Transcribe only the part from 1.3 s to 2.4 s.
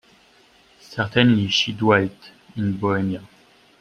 she dwelt